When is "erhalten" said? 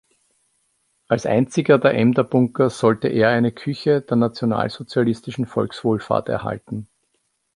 6.27-6.87